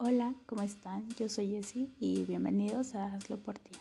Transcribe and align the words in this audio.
Hola, 0.00 0.32
¿cómo 0.46 0.62
están? 0.62 1.08
Yo 1.18 1.28
soy 1.28 1.50
Jessie 1.50 1.90
y 1.98 2.22
bienvenidos 2.22 2.94
a 2.94 3.06
Hazlo 3.06 3.36
por 3.36 3.58
ti. 3.58 3.72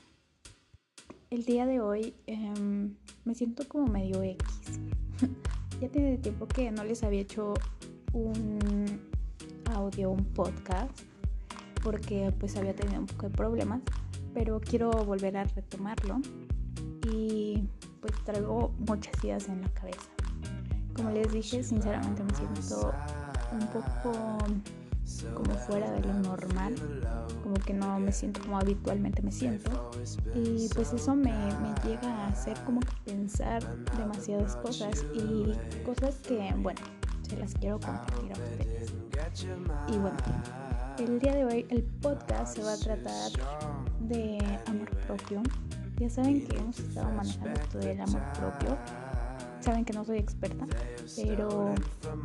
El 1.30 1.46
día 1.46 1.68
de 1.68 1.80
hoy 1.80 2.16
em, 2.26 2.96
me 3.24 3.36
siento 3.36 3.68
como 3.68 3.86
medio 3.86 4.24
X. 4.24 4.48
ya 5.80 5.88
tiene 5.90 6.18
tiempo 6.18 6.48
que 6.48 6.72
no 6.72 6.84
les 6.84 7.04
había 7.04 7.22
hecho 7.22 7.54
un 8.14 9.00
audio, 9.76 10.10
un 10.10 10.26
podcast, 10.26 10.90
porque 11.84 12.34
pues 12.40 12.58
había 12.58 12.76
tenido 12.76 13.02
un 13.02 13.06
poco 13.06 13.30
de 13.30 13.36
problemas, 13.38 13.82
pero 14.34 14.60
quiero 14.60 14.90
volver 14.90 15.38
a 15.38 15.44
retomarlo 15.44 16.20
y 17.12 17.62
pues 18.02 18.14
traigo 18.26 18.74
muchas 18.80 19.24
ideas 19.24 19.48
en 19.50 19.62
la 19.62 19.70
cabeza. 19.70 20.10
Como 20.96 21.12
les 21.12 21.32
dije, 21.32 21.62
sinceramente 21.62 22.24
me 22.24 22.34
siento 22.34 22.92
un 23.52 23.68
poco 23.68 24.40
como 25.34 25.54
fuera 25.56 25.90
de 25.92 26.02
lo 26.02 26.14
normal, 26.14 26.76
como 27.44 27.56
que 27.56 27.74
no 27.74 28.00
me 28.00 28.12
siento 28.12 28.42
como 28.42 28.60
habitualmente 28.60 29.22
me 29.22 29.32
siento. 29.32 29.92
Y 30.36 30.70
pues 30.74 30.94
eso 30.94 31.16
me, 31.16 31.32
me 31.32 31.74
llega 31.86 32.10
a 32.10 32.28
hacer 32.28 32.58
como 32.66 32.80
que 32.82 32.94
pensar 33.06 33.64
demasiadas 33.98 34.56
cosas 34.58 35.06
y 35.14 35.54
cosas 35.86 36.16
que, 36.28 36.54
bueno, 36.58 36.82
se 37.28 37.38
las 37.38 37.54
quiero 37.54 37.80
compartir 37.80 38.32
a 38.32 38.36
ustedes. 38.36 38.94
Y 39.88 39.98
bueno, 39.98 40.18
el 41.00 41.20
día 41.20 41.36
de 41.36 41.46
hoy 41.46 41.66
el 41.70 41.84
podcast 41.84 42.56
se 42.56 42.64
va 42.64 42.74
a 42.74 42.78
tratar 42.78 43.32
de 44.00 44.60
amor 44.68 44.90
propio. 45.08 45.42
Ya 45.98 46.10
saben 46.10 46.46
que 46.46 46.58
hemos 46.58 46.80
estado 46.80 47.12
manejando 47.14 47.60
esto 47.60 47.80
del 47.80 48.02
amor 48.02 48.22
propio 48.34 48.78
saben 49.68 49.84
que 49.84 49.92
no 49.92 50.06
soy 50.06 50.18
experta, 50.20 50.66
pero 51.18 51.76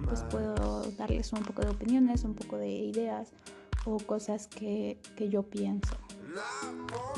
pues 0.05 0.23
puedo 0.31 0.83
darles 0.93 1.33
un 1.33 1.43
poco 1.43 1.63
de 1.63 1.71
opiniones, 1.71 2.23
un 2.23 2.37
poco 2.37 2.57
de 2.57 2.69
ideas 2.69 3.33
o 3.85 3.97
cosas 3.97 4.47
que, 4.47 4.97
que 5.17 5.29
yo 5.29 5.43
pienso. 5.43 5.91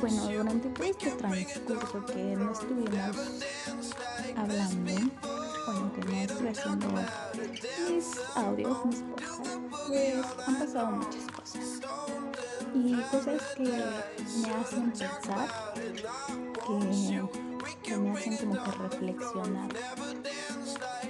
Bueno, 0.01 0.27
durante 0.27 0.71
todo 0.71 0.87
este 0.87 1.11
transcurso 1.11 2.07
que 2.07 2.37
no 2.37 2.53
estuvimos 2.53 2.95
hablando, 4.35 4.93
bueno, 5.67 5.93
que 5.93 6.07
no 6.07 6.15
estuve 6.15 6.49
haciendo 6.49 6.87
mis 7.91 8.07
audios, 8.35 8.87
mis 8.87 9.03
cosas, 9.03 9.59
pues 9.87 10.15
han 10.47 10.59
pasado 10.59 10.91
muchas 10.93 11.27
cosas. 11.37 11.81
Y 12.75 12.95
cosas 13.11 13.43
que 13.57 13.65
me 13.65 14.55
hacen 14.55 14.91
pensar, 14.91 15.75
que 15.75 17.54
que 17.85 17.97
me 17.97 18.11
hacen 18.11 18.37
como 18.39 18.63
que 18.63 18.71
reflexionar. 18.71 19.69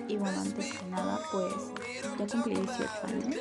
Y 0.08 0.16
bueno, 0.16 0.40
antes 0.40 0.72
que 0.72 0.86
nada, 0.86 1.20
pues 1.30 1.54
ya 2.18 2.26
cumplí 2.26 2.54
18 2.56 2.90
años. 3.06 3.36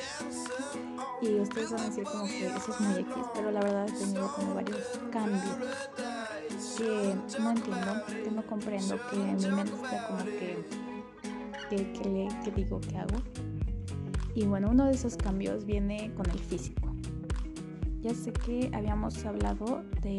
Y 1.21 1.39
ustedes 1.39 1.71
van 1.71 1.81
a 1.81 1.85
decir 1.85 2.03
como 2.03 2.25
que 2.25 2.47
eso 2.47 2.71
es 2.71 2.79
muy 2.79 2.99
X, 3.01 3.13
pero 3.33 3.51
la 3.51 3.61
verdad 3.61 3.87
he 3.87 3.91
tenido 3.91 4.31
como 4.33 4.55
varios 4.55 4.99
cambios 5.11 5.57
que 6.77 7.15
no 7.39 7.51
entiendo, 7.51 8.05
que 8.05 8.31
no 8.31 8.45
comprendo, 8.45 8.99
que 9.09 9.15
mi 9.17 9.55
mente 9.55 9.73
está 9.73 10.07
como 10.07 10.25
que, 10.25 10.65
que, 11.69 11.91
que, 11.93 12.27
que 12.43 12.51
digo 12.51 12.79
que 12.81 12.97
hago. 12.97 13.21
Y 14.35 14.45
bueno, 14.45 14.69
uno 14.71 14.85
de 14.85 14.91
esos 14.91 15.15
cambios 15.15 15.65
viene 15.65 16.11
con 16.15 16.29
el 16.29 16.39
físico. 16.39 16.93
Ya 18.01 18.13
sé 18.13 18.33
que 18.33 18.69
habíamos 18.73 19.23
hablado 19.25 19.83
de 20.01 20.17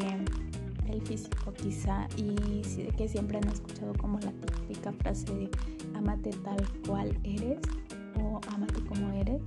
físico 1.00 1.52
quizá 1.52 2.08
y 2.16 2.62
que 2.96 3.08
siempre 3.08 3.38
han 3.38 3.48
escuchado 3.48 3.92
como 3.94 4.18
la 4.20 4.32
típica 4.32 4.92
frase 4.92 5.26
de 5.34 5.50
amate 5.94 6.30
tal 6.44 6.62
cual 6.86 7.18
eres 7.24 7.58
o 8.20 8.40
amate 8.52 8.80
como 8.86 9.12
eres 9.12 9.40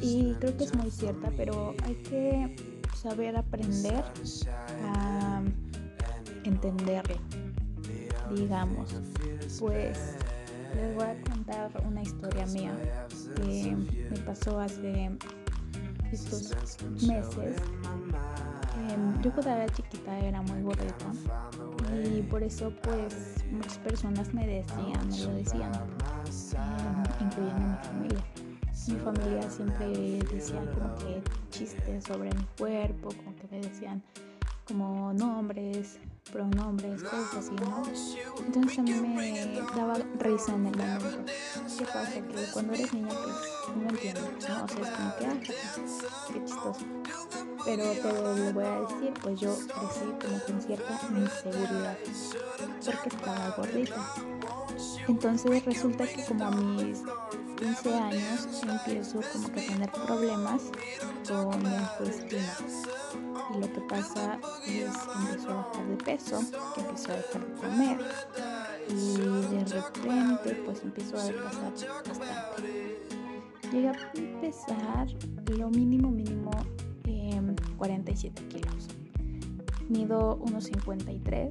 y 0.00 0.34
creo 0.34 0.56
que 0.56 0.64
es 0.64 0.74
muy 0.74 0.90
cierta 0.90 1.30
pero 1.36 1.74
hay 1.84 1.94
que 1.96 2.56
saber 2.94 3.36
aprender 3.36 4.04
a 4.94 5.42
entenderlo 6.44 7.16
digamos. 8.34 8.94
Pues 9.58 10.16
les 10.74 10.94
voy 10.94 11.04
a 11.04 11.16
contar 11.30 11.70
una 11.86 12.02
historia 12.02 12.46
mía 12.46 12.76
que 13.36 13.76
me 14.10 14.18
pasó 14.18 14.60
hace 14.60 15.10
estos 16.12 16.52
meses 17.02 17.56
yo 19.28 19.34
cuando 19.34 19.50
era 19.50 19.68
chiquita 19.68 20.18
era 20.20 20.40
muy 20.42 20.62
gordita 20.62 21.12
y 22.16 22.22
por 22.22 22.42
eso 22.42 22.72
pues 22.82 23.44
muchas 23.50 23.78
personas 23.78 24.32
me 24.32 24.46
decían, 24.46 25.08
me 25.08 25.18
lo 25.18 25.32
decían, 25.34 25.72
eh, 25.74 27.20
incluyendo 27.20 27.68
mi 27.68 27.76
familia. 27.76 28.24
Mi 28.86 28.94
familia 28.96 29.50
siempre 29.50 29.86
decía 30.32 30.62
como 30.72 30.94
que 30.94 31.22
chistes 31.50 32.04
sobre 32.04 32.30
mi 32.30 32.44
cuerpo, 32.56 33.08
como 33.08 33.36
que 33.36 33.48
me 33.50 33.60
decían 33.60 34.02
como 34.66 35.12
nombres, 35.12 35.98
pronombres, 36.32 37.02
cosas 37.02 37.34
así, 37.36 37.52
¿no? 37.56 37.82
Entonces 38.46 38.78
a 38.78 38.82
mí 38.82 38.92
me 38.92 39.60
daba 39.76 39.94
risa 40.20 40.54
en 40.54 40.66
el 40.66 40.76
momento. 40.76 41.32
¿Qué 41.78 41.84
pasa? 41.84 42.12
Que 42.12 42.52
cuando 42.52 42.72
eres 42.74 42.92
niña 42.94 43.08
pues 43.08 43.76
no 43.76 43.90
entiendes, 43.90 44.48
¿no? 44.48 44.64
O 44.64 44.68
sea, 44.68 44.82
es 44.82 44.90
como 44.90 45.16
que, 45.16 45.26
ah, 45.26 45.40
qué 45.42 45.54
chistoso. 46.44 47.37
Pero 47.68 47.84
te 47.92 48.12
lo 48.12 48.52
voy 48.54 48.64
a 48.64 48.80
decir, 48.80 49.12
pues 49.22 49.40
yo 49.40 49.54
crecí 49.54 50.06
como 50.22 50.40
con 50.40 50.62
cierta 50.62 51.00
inseguridad 51.10 51.98
porque 52.82 53.08
estaba 53.10 53.54
gordita. 53.58 54.14
Entonces 55.06 55.64
resulta 55.66 56.06
que 56.06 56.24
como 56.24 56.46
a 56.46 56.50
mis 56.50 57.02
15 57.58 57.94
años 57.94 58.48
empiezo 58.62 59.20
como 59.34 59.52
que 59.52 59.60
a 59.60 59.66
tener 59.66 59.90
problemas 59.90 60.62
con 61.28 61.62
mi 61.62 61.76
autoestima. 61.76 62.56
Y 63.54 63.58
lo 63.58 63.70
que 63.70 63.80
pasa 63.82 64.38
es 64.64 64.64
que 64.64 64.84
empiezo 64.84 65.50
a 65.50 65.54
bajar 65.54 65.86
de 65.88 65.96
peso, 65.96 66.40
que 66.74 66.80
empiezo 66.80 67.12
a 67.12 67.16
dejar 67.16 67.46
de 67.46 67.54
comer. 67.54 67.98
Y 68.88 69.16
de 69.18 69.64
repente 69.66 70.62
pues 70.64 70.82
empiezo 70.84 71.18
a 71.18 71.20
adelgazar 71.20 71.72
bastante. 72.08 72.98
Llega 73.70 73.90
a 73.90 74.40
pesar 74.40 75.06
lo 75.50 75.68
mínimo 75.68 76.10
mínimo 76.10 76.50
47 77.78 78.42
kilos. 78.48 78.88
Mido 79.88 80.38
1,53, 80.40 81.50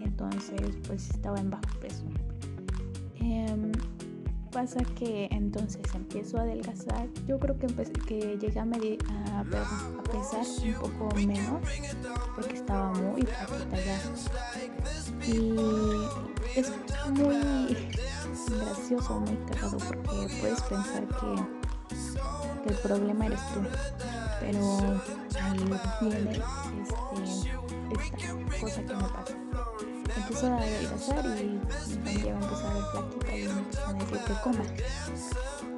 entonces 0.00 0.60
pues 0.86 1.10
estaba 1.10 1.38
en 1.38 1.50
bajo 1.50 1.62
peso. 1.80 2.04
Em, 3.20 3.70
pasa 4.50 4.80
que 4.96 5.28
entonces 5.30 5.82
empiezo 5.94 6.38
a 6.38 6.42
adelgazar. 6.42 7.08
Yo 7.26 7.38
creo 7.38 7.56
que, 7.56 7.68
que 8.06 8.36
llegué 8.38 8.58
a, 8.58 8.64
medir, 8.64 8.98
a, 9.08 9.44
pesar 10.10 10.44
un 10.66 10.74
poco 10.74 11.14
menos 11.14 11.62
porque 12.34 12.54
estaba 12.54 12.92
muy 12.92 13.22
flaquita 13.22 13.76
ya. 13.76 14.00
Y 15.26 15.54
es 16.56 16.72
muy 17.10 17.88
gracioso, 18.58 19.20
muy 19.20 19.36
cagado 19.46 19.78
porque 19.78 20.36
puedes 20.40 20.60
pensar 20.62 21.06
que, 21.06 22.62
que 22.64 22.68
el 22.70 22.76
problema 22.82 23.26
eres 23.26 23.40
tú 23.54 23.60
pero 24.42 25.00
ahí 25.40 25.58
viene 25.58 26.32
este, 27.12 27.32
esta 27.92 28.60
cosa 28.60 28.82
que 28.82 28.94
me 28.94 29.02
pasa. 29.02 29.34
Empiezo 30.16 30.46
a 30.46 30.56
adelgazar 30.58 31.24
y 31.40 31.60
me 32.04 32.12
empezó 32.12 32.66
a 32.66 32.74
ver 32.74 32.84
flaquita 32.92 33.36
y 33.36 33.42
me 33.42 33.60
empiezan 33.60 33.96
a 33.96 33.98
decir 33.98 34.18
que 34.18 34.34
coma. 34.42 34.64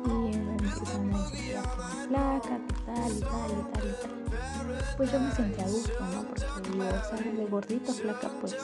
Y 0.06 0.36
me 0.36 0.52
empiezan 0.52 1.14
a 1.14 1.22
decir 1.22 1.52
ya 1.52 1.62
flaca, 2.08 2.56
que 2.66 2.74
tal 2.84 3.12
y 3.12 3.20
tal 3.20 3.50
y 3.50 3.72
tal 3.72 3.88
y 3.88 4.02
tal. 4.02 4.96
Pues 4.96 5.12
yo 5.12 5.20
me 5.20 5.32
sentía 5.32 5.64
a 5.64 5.68
gusto, 5.68 6.00
¿no? 6.00 6.22
Porque 6.22 6.42
yo, 6.42 7.32
o 7.34 7.36
de 7.36 7.46
gordito, 7.46 7.92
flaca, 7.92 8.30
pues 8.40 8.56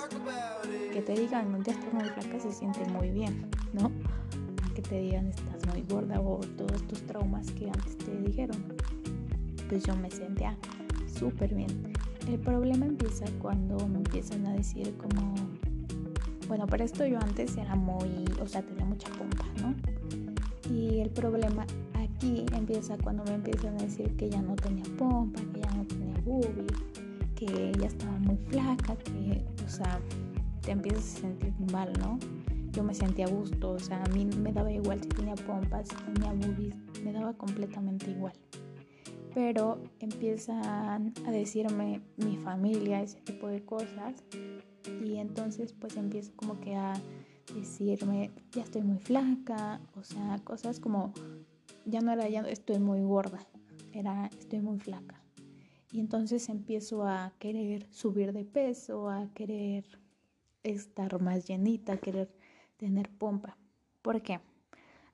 que 0.92 1.02
te 1.02 1.12
digan, 1.12 1.62
ya 1.62 1.72
estás 1.72 1.92
muy 1.92 2.04
flaca, 2.04 2.40
se 2.40 2.52
siente 2.52 2.84
muy 2.86 3.10
bien, 3.10 3.50
¿no? 3.72 3.90
Que 4.74 4.82
te 4.82 4.98
digan, 4.98 5.28
estás 5.28 5.66
muy 5.66 5.82
gorda 5.82 6.20
o 6.20 6.40
todos 6.56 6.82
tus 6.88 7.02
traumas 7.06 7.50
que 7.52 7.66
antes 7.66 7.98
te 7.98 8.16
dijeron 8.16 8.79
pues 9.70 9.84
yo 9.84 9.94
me 9.94 10.10
sentía 10.10 10.56
súper 11.06 11.54
bien. 11.54 11.92
El 12.28 12.40
problema 12.40 12.86
empieza 12.86 13.24
cuando 13.40 13.86
me 13.86 13.98
empiezan 13.98 14.44
a 14.46 14.52
decir 14.52 14.96
como, 14.96 15.34
bueno, 16.48 16.66
para 16.66 16.84
esto 16.84 17.06
yo 17.06 17.18
antes 17.20 17.56
era 17.56 17.76
muy, 17.76 18.24
o 18.42 18.48
sea, 18.48 18.62
tenía 18.62 18.84
mucha 18.84 19.08
pompa, 19.10 19.44
¿no? 19.62 19.74
Y 20.68 20.98
el 20.98 21.10
problema 21.10 21.64
aquí 21.94 22.44
empieza 22.52 22.98
cuando 22.98 23.22
me 23.24 23.34
empiezan 23.34 23.76
a 23.76 23.82
decir 23.82 24.16
que 24.16 24.28
ya 24.28 24.42
no 24.42 24.56
tenía 24.56 24.84
pompa, 24.98 25.40
que 25.54 25.60
ya 25.60 25.70
no 25.70 25.84
tenía 25.84 26.16
boobie, 26.24 26.66
que 27.36 27.72
ya 27.78 27.86
estaba 27.86 28.18
muy 28.18 28.36
flaca, 28.48 28.96
que, 28.96 29.44
o 29.64 29.68
sea, 29.68 30.00
te 30.62 30.72
empiezas 30.72 31.04
a 31.04 31.20
sentir 31.20 31.54
mal, 31.70 31.92
¿no? 32.00 32.18
Yo 32.72 32.82
me 32.82 32.94
sentía 32.94 33.26
a 33.26 33.30
gusto, 33.30 33.70
o 33.70 33.78
sea, 33.78 34.02
a 34.02 34.08
mí 34.08 34.24
me 34.24 34.52
daba 34.52 34.72
igual 34.72 35.00
si 35.00 35.08
tenía 35.10 35.36
pompas, 35.36 35.88
si 35.88 35.94
tenía 36.12 36.32
boobies, 36.32 36.74
me 37.04 37.12
daba 37.12 37.32
completamente 37.34 38.10
igual 38.10 38.32
pero 39.34 39.78
empiezan 40.00 41.12
a 41.26 41.30
decirme 41.30 42.00
mi 42.16 42.36
familia 42.36 43.02
ese 43.02 43.20
tipo 43.20 43.48
de 43.48 43.64
cosas 43.64 44.24
y 45.04 45.16
entonces 45.16 45.72
pues 45.72 45.96
empiezo 45.96 46.32
como 46.36 46.60
que 46.60 46.74
a 46.74 46.94
decirme 47.54 48.30
ya 48.52 48.62
estoy 48.62 48.82
muy 48.82 48.98
flaca, 48.98 49.80
o 49.96 50.04
sea, 50.04 50.38
cosas 50.44 50.80
como 50.80 51.12
ya 51.84 52.00
no 52.00 52.12
era 52.12 52.28
ya 52.28 52.40
estoy 52.42 52.78
muy 52.78 53.02
gorda, 53.02 53.40
era 53.92 54.30
estoy 54.38 54.60
muy 54.60 54.78
flaca. 54.78 55.22
Y 55.92 55.98
entonces 55.98 56.48
empiezo 56.48 57.04
a 57.04 57.32
querer 57.40 57.86
subir 57.92 58.32
de 58.32 58.44
peso, 58.44 59.10
a 59.10 59.28
querer 59.34 59.84
estar 60.62 61.20
más 61.20 61.46
llenita, 61.48 61.94
a 61.94 61.96
querer 61.96 62.32
tener 62.76 63.10
pompa. 63.10 63.56
¿Por 64.00 64.22
qué? 64.22 64.40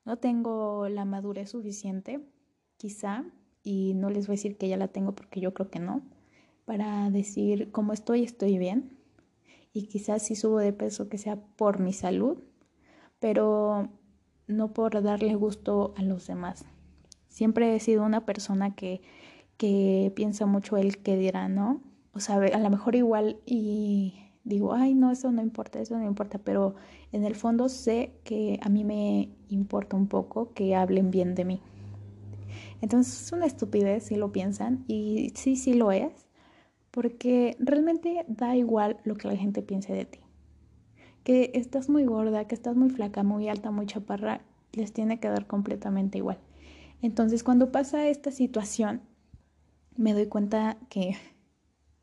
No 0.04 0.18
tengo 0.18 0.88
la 0.88 1.04
madurez 1.04 1.50
suficiente, 1.50 2.20
quizá, 2.76 3.24
y 3.66 3.94
no 3.94 4.10
les 4.10 4.28
voy 4.28 4.34
a 4.34 4.38
decir 4.38 4.56
que 4.56 4.68
ya 4.68 4.76
la 4.76 4.86
tengo 4.86 5.16
porque 5.16 5.40
yo 5.40 5.52
creo 5.52 5.68
que 5.68 5.80
no, 5.80 6.00
para 6.66 7.10
decir 7.10 7.72
cómo 7.72 7.92
estoy, 7.92 8.22
estoy 8.22 8.58
bien. 8.58 8.96
Y 9.72 9.88
quizás 9.88 10.22
si 10.22 10.36
subo 10.36 10.58
de 10.58 10.72
peso 10.72 11.08
que 11.08 11.18
sea 11.18 11.34
por 11.56 11.80
mi 11.80 11.92
salud, 11.92 12.38
pero 13.18 13.88
no 14.46 14.72
por 14.72 15.02
darle 15.02 15.34
gusto 15.34 15.94
a 15.96 16.02
los 16.02 16.28
demás. 16.28 16.64
Siempre 17.26 17.74
he 17.74 17.80
sido 17.80 18.04
una 18.04 18.24
persona 18.24 18.76
que, 18.76 19.02
que 19.56 20.12
piensa 20.14 20.46
mucho 20.46 20.76
el 20.76 20.98
que 20.98 21.16
dirá, 21.16 21.48
¿no? 21.48 21.82
O 22.12 22.20
sea, 22.20 22.36
a 22.36 22.60
lo 22.60 22.70
mejor 22.70 22.94
igual 22.94 23.40
y 23.46 24.14
digo, 24.44 24.74
ay, 24.74 24.94
no, 24.94 25.10
eso 25.10 25.32
no 25.32 25.42
importa, 25.42 25.80
eso 25.80 25.98
no 25.98 26.06
importa, 26.06 26.38
pero 26.38 26.76
en 27.10 27.24
el 27.24 27.34
fondo 27.34 27.68
sé 27.68 28.12
que 28.22 28.60
a 28.62 28.68
mí 28.68 28.84
me 28.84 29.30
importa 29.48 29.96
un 29.96 30.06
poco 30.06 30.52
que 30.54 30.76
hablen 30.76 31.10
bien 31.10 31.34
de 31.34 31.44
mí. 31.44 31.60
Entonces 32.80 33.22
es 33.22 33.32
una 33.32 33.46
estupidez 33.46 34.04
si 34.04 34.16
lo 34.16 34.32
piensan 34.32 34.84
y 34.86 35.32
sí, 35.34 35.56
sí 35.56 35.74
lo 35.74 35.92
es, 35.92 36.28
porque 36.90 37.56
realmente 37.58 38.24
da 38.28 38.56
igual 38.56 38.98
lo 39.04 39.16
que 39.16 39.28
la 39.28 39.36
gente 39.36 39.62
piense 39.62 39.92
de 39.92 40.04
ti 40.04 40.20
que 41.26 41.50
estás 41.54 41.88
muy 41.88 42.04
gorda, 42.04 42.46
que 42.46 42.54
estás 42.54 42.76
muy 42.76 42.88
flaca, 42.88 43.24
muy 43.24 43.48
alta, 43.48 43.72
muy 43.72 43.86
chaparra, 43.86 44.42
les 44.70 44.92
tiene 44.92 45.18
que 45.18 45.26
dar 45.26 45.48
completamente 45.48 46.18
igual. 46.18 46.38
Entonces, 47.02 47.42
cuando 47.42 47.72
pasa 47.72 48.06
esta 48.06 48.30
situación, 48.30 49.02
me 49.96 50.14
doy 50.14 50.26
cuenta 50.28 50.76
que 50.88 51.16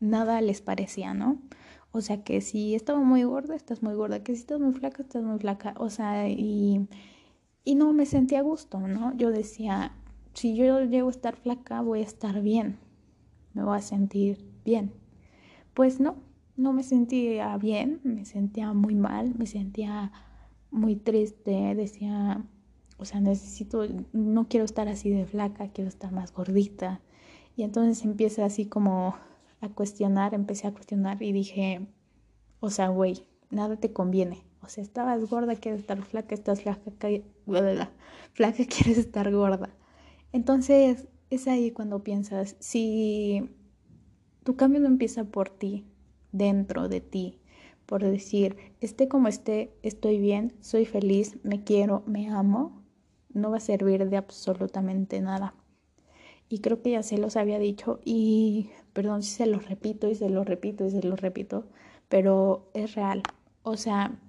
nada 0.02 0.42
les 0.42 0.62
parecía, 0.62 1.14
¿no? 1.14 1.42
O 1.94 2.02
sea, 2.02 2.26
que 2.26 2.42
si 2.42 2.76
estaba 2.76 3.00
muy 3.00 3.24
gorda, 3.24 3.56
estás 3.56 3.82
muy 3.82 3.94
gorda, 3.94 4.24
que 4.24 4.36
si 4.36 4.42
estás 4.42 4.60
muy 4.60 4.74
flaca, 4.74 5.02
estás 5.04 5.24
muy 5.24 5.40
flaca, 5.40 5.74
o 5.78 5.90
sea, 5.90 6.28
y, 6.28 6.90
y 7.64 7.76
no 7.76 7.94
me 7.94 8.06
sentía 8.06 8.40
a 8.40 8.44
gusto, 8.44 8.82
¿no? 8.82 9.16
Yo 9.16 9.32
decía, 9.32 9.94
si 10.34 10.56
yo 10.56 10.82
llego 10.82 11.08
a 11.08 11.12
estar 11.12 11.36
flaca, 11.36 11.82
voy 11.82 12.00
a 12.00 12.04
estar 12.04 12.42
bien, 12.42 12.80
me 13.54 13.64
voy 13.64 13.78
a 13.78 13.82
sentir 13.82 14.46
bien. 14.66 14.94
Pues 15.74 16.00
no, 16.00 16.18
no 16.56 16.74
me 16.74 16.84
sentía 16.84 17.56
bien, 17.58 18.00
me 18.04 18.26
sentía 18.26 18.74
muy 18.74 18.96
mal, 18.96 19.34
me 19.36 19.46
sentía 19.46 20.12
muy 20.72 20.96
triste, 20.96 21.76
decía, 21.76 22.44
o 22.98 23.06
sea, 23.06 23.20
necesito, 23.20 23.86
no 24.12 24.48
quiero 24.48 24.66
estar 24.66 24.88
así 24.88 25.10
de 25.10 25.26
flaca, 25.26 25.70
quiero 25.70 25.88
estar 25.88 26.12
más 26.12 26.34
gordita. 26.34 27.02
Y 27.56 27.64
entonces 27.64 28.04
empieza 28.04 28.46
así 28.46 28.66
como 28.66 29.16
a 29.62 29.70
cuestionar, 29.70 30.34
empecé 30.34 30.68
a 30.68 30.74
cuestionar 30.74 31.22
y 31.22 31.32
dije, 31.32 31.88
o 32.60 32.70
sea, 32.70 32.90
güey, 32.90 33.26
nada 33.50 33.78
te 33.78 33.94
conviene. 33.94 34.44
O 34.62 34.68
sea, 34.68 34.84
estabas 34.84 35.30
gorda, 35.30 35.56
quieres 35.56 35.82
estar 35.82 36.02
flaca, 36.02 36.34
estás 36.34 36.62
flaca, 36.62 36.92
flaca, 38.34 38.66
quieres 38.70 38.98
estar 38.98 39.32
gorda. 39.32 39.70
Entonces, 40.34 41.08
es 41.30 41.48
ahí 41.48 41.72
cuando 41.72 42.04
piensas, 42.04 42.58
si 42.60 43.50
tu 44.44 44.56
cambio 44.56 44.82
no 44.82 44.88
empieza 44.88 45.24
por 45.24 45.50
ti, 45.50 45.86
dentro 46.32 46.90
de 46.90 47.00
ti, 47.00 47.40
por 47.86 48.04
decir, 48.04 48.58
esté 48.82 49.08
como 49.08 49.28
esté, 49.30 49.78
estoy 49.84 50.20
bien, 50.20 50.54
soy 50.60 50.86
feliz, 50.86 51.38
me 51.44 51.64
quiero, 51.64 52.04
me 52.08 52.30
amo, 52.30 52.84
no 53.34 53.52
va 53.52 53.58
a 53.58 53.62
servir 53.62 54.10
de 54.10 54.18
absolutamente 54.18 55.22
nada. 55.22 55.54
Y 56.50 56.60
creo 56.60 56.82
que 56.82 56.92
ya 56.92 57.04
se 57.04 57.18
los 57.18 57.36
había 57.36 57.60
dicho 57.60 58.00
y 58.04 58.70
perdón 58.94 59.24
si 59.24 59.32
se 59.32 59.46
los 59.46 59.70
repito 59.70 60.10
y 60.10 60.16
se 60.16 60.30
lo 60.30 60.44
repito 60.44 60.86
y 60.86 60.92
se 60.92 61.04
lo 61.04 61.16
repito, 61.16 61.66
pero 62.10 62.70
es 62.74 62.96
real. 62.96 63.24
O 63.62 63.78
sea, 63.78 64.20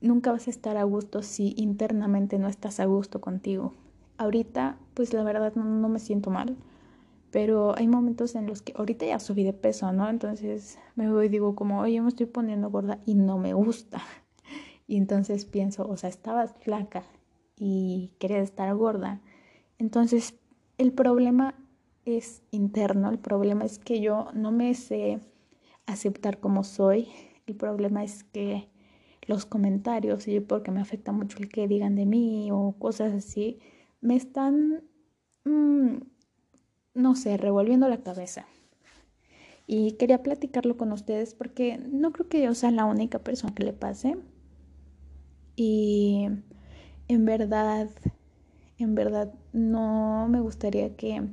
nunca 0.00 0.32
vas 0.32 0.46
a 0.46 0.50
estar 0.50 0.76
a 0.76 0.84
gusto 0.84 1.22
si 1.22 1.54
internamente 1.56 2.38
no 2.38 2.48
estás 2.48 2.80
a 2.80 2.84
gusto 2.84 3.20
contigo. 3.20 3.74
Ahorita, 4.18 4.78
pues 4.96 5.12
la 5.12 5.22
verdad 5.22 5.54
no 5.54 5.88
me 5.88 6.00
siento 6.00 6.30
mal 6.30 6.56
pero 7.36 7.76
hay 7.76 7.86
momentos 7.86 8.34
en 8.34 8.46
los 8.46 8.62
que 8.62 8.72
ahorita 8.76 9.04
ya 9.04 9.18
subí 9.18 9.44
de 9.44 9.52
peso, 9.52 9.92
¿no? 9.92 10.08
Entonces 10.08 10.78
me 10.94 11.10
voy 11.10 11.26
y 11.26 11.28
digo 11.28 11.54
como, 11.54 11.80
oye, 11.80 12.00
me 12.00 12.08
estoy 12.08 12.24
poniendo 12.24 12.70
gorda 12.70 12.98
y 13.04 13.14
no 13.14 13.36
me 13.36 13.52
gusta. 13.52 14.00
Y 14.88 14.96
entonces 14.96 15.44
pienso, 15.44 15.86
o 15.86 15.98
sea, 15.98 16.08
estabas 16.08 16.54
flaca 16.60 17.02
y 17.58 18.12
querías 18.18 18.44
estar 18.44 18.74
gorda. 18.74 19.20
Entonces 19.78 20.34
el 20.78 20.92
problema 20.92 21.56
es 22.06 22.42
interno, 22.52 23.10
el 23.10 23.18
problema 23.18 23.66
es 23.66 23.80
que 23.80 24.00
yo 24.00 24.28
no 24.32 24.50
me 24.50 24.72
sé 24.74 25.20
aceptar 25.84 26.40
como 26.40 26.64
soy. 26.64 27.08
El 27.46 27.56
problema 27.56 28.02
es 28.02 28.24
que 28.24 28.70
los 29.26 29.44
comentarios, 29.44 30.26
y 30.26 30.40
porque 30.40 30.70
me 30.70 30.80
afecta 30.80 31.12
mucho 31.12 31.36
el 31.38 31.50
que 31.50 31.68
digan 31.68 31.96
de 31.96 32.06
mí 32.06 32.48
o 32.50 32.76
cosas 32.78 33.12
así, 33.12 33.58
me 34.06 34.16
están... 34.16 34.84
Mm, 35.44 35.98
no 36.94 37.14
sé, 37.14 37.36
revolviendo 37.36 37.88
la 37.88 38.02
cabeza. 38.02 38.46
Y 39.66 39.92
quería 39.92 40.22
platicarlo 40.22 40.76
con 40.76 40.92
ustedes 40.92 41.34
porque 41.34 41.78
no 41.78 42.12
creo 42.12 42.28
que 42.28 42.42
yo 42.42 42.54
sea 42.54 42.70
la 42.70 42.84
única 42.84 43.18
persona 43.18 43.54
que 43.54 43.64
le 43.64 43.72
pase. 43.72 44.16
Y 45.56 46.28
en 47.08 47.24
verdad, 47.24 47.90
en 48.78 48.94
verdad, 48.94 49.34
no 49.52 50.28
me 50.28 50.40
gustaría 50.40 50.96
que, 50.96 51.28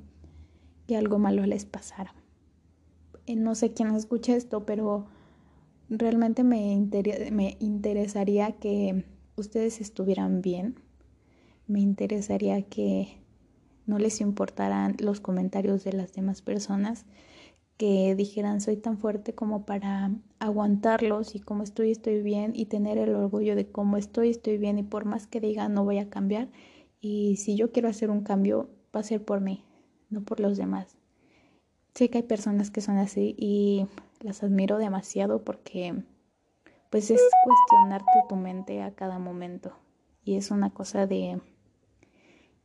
que 0.88 0.98
algo 0.98 1.20
malo 1.20 1.46
les 1.46 1.66
pasara. 1.66 2.16
Eh, 3.28 3.36
no 3.36 3.54
sé 3.54 3.74
quién 3.74 3.96
escucha 3.96 4.36
esto, 4.36 4.66
pero 4.66 5.06
realmente 5.90 6.44
me, 6.44 6.90
me 7.32 7.56
interesaría 7.60 8.54
que 8.54 9.06
ustedes 9.36 9.80
estuvieran 9.80 10.42
bien. 10.42 10.83
Me 11.74 11.80
interesaría 11.80 12.62
que 12.62 13.18
no 13.88 13.98
les 13.98 14.22
importaran 14.22 14.96
los 15.00 15.20
comentarios 15.20 15.84
de 15.84 15.94
las 15.94 16.14
demás 16.14 16.44
personas, 16.44 17.08
que 17.78 18.14
dijeran 18.14 18.62
soy 18.62 18.78
tan 18.78 19.00
fuerte 19.00 19.34
como 19.34 19.66
para 19.66 20.12
aguantarlos 20.38 21.34
y 21.34 21.40
como 21.40 21.64
estoy, 21.64 21.90
estoy 21.90 22.22
bien 22.22 22.52
y 22.54 22.68
tener 22.68 23.00
el 23.00 23.16
orgullo 23.16 23.56
de 23.56 23.72
cómo 23.72 23.98
estoy, 23.98 24.30
estoy 24.30 24.60
bien 24.60 24.78
y 24.78 24.84
por 24.84 25.06
más 25.06 25.26
que 25.26 25.42
digan 25.42 25.74
no 25.74 25.84
voy 25.84 25.98
a 25.98 26.12
cambiar 26.12 26.50
y 27.02 27.38
si 27.38 27.56
yo 27.56 27.72
quiero 27.72 27.90
hacer 27.90 28.12
un 28.12 28.22
cambio 28.22 28.70
va 28.96 29.00
a 29.00 29.04
ser 29.04 29.26
por 29.26 29.42
mí, 29.42 29.66
no 30.12 30.22
por 30.22 30.40
los 30.40 30.58
demás. 30.58 30.96
Sé 31.96 32.12
que 32.12 32.20
hay 32.20 32.24
personas 32.24 32.70
que 32.70 32.82
son 32.82 32.98
así 32.98 33.34
y 33.36 33.88
las 34.20 34.44
admiro 34.44 34.78
demasiado 34.78 35.44
porque 35.44 36.04
pues 36.92 37.10
es 37.10 37.22
cuestionarte 37.44 38.12
tu 38.30 38.36
mente 38.36 38.84
a 38.84 38.94
cada 38.94 39.18
momento 39.18 39.74
y 40.24 40.36
es 40.36 40.52
una 40.52 40.70
cosa 40.70 41.08
de 41.08 41.42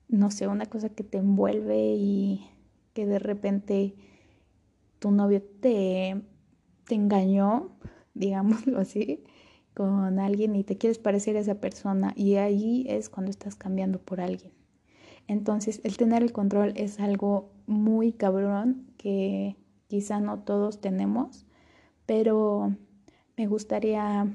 no 0.08 0.30
sé, 0.30 0.48
una 0.48 0.66
cosa 0.66 0.88
que 0.88 1.04
te 1.04 1.18
envuelve 1.18 1.94
y 1.96 2.48
que 2.94 3.06
de 3.06 3.18
repente 3.18 3.94
tu 4.98 5.10
novio 5.10 5.42
te, 5.42 6.22
te 6.86 6.94
engañó, 6.94 7.76
digámoslo 8.14 8.78
así, 8.78 9.24
con 9.74 10.18
alguien 10.18 10.56
y 10.56 10.64
te 10.64 10.76
quieres 10.76 10.98
parecer 10.98 11.36
a 11.36 11.40
esa 11.40 11.60
persona 11.60 12.12
y 12.16 12.36
ahí 12.36 12.84
es 12.88 13.08
cuando 13.08 13.30
estás 13.30 13.54
cambiando 13.54 14.00
por 14.00 14.20
alguien. 14.20 14.52
Entonces, 15.28 15.80
el 15.84 15.96
tener 15.96 16.22
el 16.22 16.32
control 16.32 16.72
es 16.74 17.00
algo 17.00 17.52
muy 17.66 18.12
cabrón 18.12 18.86
que 18.96 19.56
quizá 19.86 20.20
no 20.20 20.40
todos 20.40 20.80
tenemos, 20.80 21.46
pero 22.06 22.74
me 23.36 23.46
gustaría 23.46 24.26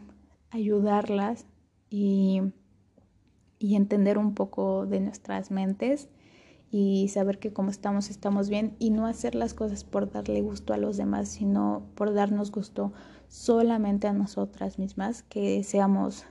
ayudarlas 0.52 1.48
y 1.90 2.42
y 3.64 3.78
entender 3.78 4.18
un 4.18 4.34
poco 4.34 4.86
de 4.86 5.00
nuestras 5.00 5.50
mentes 5.50 6.10
y 6.70 7.08
saber 7.08 7.40
que 7.40 7.54
como 7.54 7.70
estamos 7.70 8.10
estamos 8.10 8.50
bien 8.50 8.76
y 8.78 8.90
no 8.90 9.06
hacer 9.06 9.36
las 9.36 9.54
cosas 9.54 9.86
por 9.86 10.12
darle 10.12 10.42
gusto 10.42 10.74
a 10.74 10.78
los 10.78 10.98
demás, 10.98 11.30
sino 11.30 11.88
por 11.96 12.14
darnos 12.14 12.52
gusto 12.52 12.92
solamente 13.30 14.08
a 14.08 14.12
nosotras 14.12 14.80
mismas, 14.80 15.24
que 15.24 15.64
seamos 15.64 16.26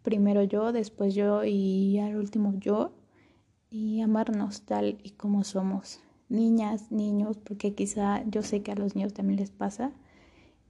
primero 0.00 0.42
yo, 0.44 0.72
después 0.72 1.14
yo 1.14 1.44
y 1.44 1.98
al 1.98 2.16
último 2.16 2.54
yo 2.58 2.92
y 3.68 4.00
amarnos 4.00 4.62
tal 4.62 4.96
y 5.02 5.10
como 5.10 5.44
somos. 5.44 6.00
Niñas, 6.30 6.90
niños, 6.90 7.36
porque 7.36 7.74
quizá 7.74 8.24
yo 8.24 8.40
sé 8.40 8.62
que 8.62 8.72
a 8.72 8.76
los 8.76 8.96
niños 8.96 9.12
también 9.12 9.40
les 9.40 9.50
pasa 9.50 9.92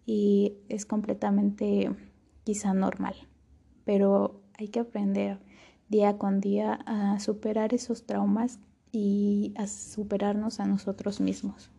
y 0.04 0.54
es 0.68 0.84
completamente 0.84 1.94
quizá 2.42 2.74
normal, 2.74 3.14
pero 3.84 4.41
hay 4.58 4.68
que 4.68 4.80
aprender 4.80 5.38
día 5.88 6.18
con 6.18 6.40
día 6.40 6.80
a 6.86 7.20
superar 7.20 7.74
esos 7.74 8.04
traumas 8.04 8.58
y 8.92 9.52
a 9.56 9.66
superarnos 9.66 10.60
a 10.60 10.66
nosotros 10.66 11.20
mismos. 11.20 11.70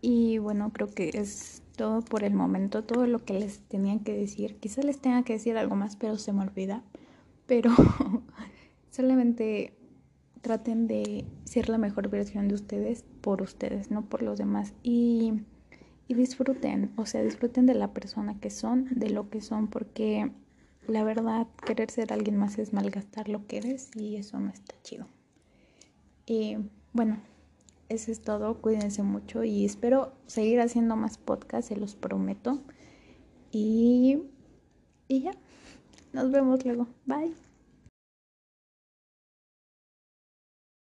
Y 0.00 0.38
bueno, 0.38 0.70
creo 0.72 0.88
que 0.88 1.10
es 1.14 1.62
todo 1.76 2.02
por 2.02 2.24
el 2.24 2.34
momento, 2.34 2.84
todo 2.84 3.06
lo 3.06 3.24
que 3.24 3.34
les 3.34 3.60
tenían 3.60 4.00
que 4.00 4.16
decir. 4.16 4.56
Quizás 4.56 4.84
les 4.84 5.00
tenga 5.00 5.22
que 5.22 5.34
decir 5.34 5.56
algo 5.56 5.76
más, 5.76 5.96
pero 5.96 6.16
se 6.16 6.32
me 6.32 6.42
olvida. 6.42 6.82
Pero 7.46 7.70
solamente 8.90 9.74
traten 10.42 10.86
de 10.86 11.24
ser 11.44 11.68
la 11.68 11.78
mejor 11.78 12.08
versión 12.08 12.48
de 12.48 12.54
ustedes 12.54 13.04
por 13.20 13.42
ustedes, 13.42 13.90
no 13.90 14.02
por 14.08 14.22
los 14.22 14.38
demás. 14.38 14.74
Y, 14.82 15.32
y 16.08 16.14
disfruten, 16.14 16.92
o 16.96 17.04
sea, 17.04 17.22
disfruten 17.22 17.66
de 17.66 17.74
la 17.74 17.92
persona 17.92 18.38
que 18.38 18.50
son, 18.50 18.86
de 18.94 19.10
lo 19.10 19.28
que 19.28 19.40
son, 19.40 19.68
porque 19.68 20.30
la 20.88 21.04
verdad, 21.04 21.46
querer 21.64 21.90
ser 21.90 22.12
alguien 22.12 22.36
más 22.36 22.58
es 22.58 22.72
malgastar 22.72 23.28
lo 23.28 23.46
que 23.46 23.58
eres 23.58 23.90
y 23.94 24.16
eso 24.16 24.38
no 24.38 24.50
está 24.50 24.74
chido. 24.82 25.06
Y 26.26 26.56
bueno, 26.92 27.18
eso 27.88 28.10
es 28.10 28.20
todo. 28.20 28.60
Cuídense 28.60 29.02
mucho 29.02 29.44
y 29.44 29.64
espero 29.64 30.12
seguir 30.26 30.60
haciendo 30.60 30.96
más 30.96 31.18
podcasts, 31.18 31.68
se 31.68 31.76
los 31.76 31.94
prometo. 31.94 32.60
Y, 33.52 34.22
y 35.08 35.22
ya, 35.22 35.32
nos 36.12 36.30
vemos 36.30 36.64
luego. 36.64 36.88
Bye. 37.06 37.45